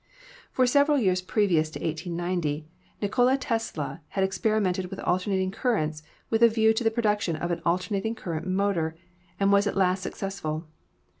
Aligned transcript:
For 0.51 0.65
several 0.65 0.97
years 0.97 1.21
previous 1.21 1.69
to 1.69 1.79
1890 1.79 2.67
Nikola 3.03 3.37
Tesla 3.37 4.01
had 4.07 4.23
experimented 4.23 4.87
with 4.87 4.97
alternating 5.01 5.51
currents 5.51 6.01
with 6.31 6.41
a 6.41 6.47
view 6.49 6.73
to 6.73 6.83
the 6.83 6.89
production 6.89 7.35
of 7.35 7.51
an 7.51 7.61
alternating 7.67 8.15
current 8.15 8.47
motor, 8.47 8.95
and 9.39 9.51
was 9.51 9.67
at 9.67 9.77
last 9.77 10.01
successful. 10.01 10.65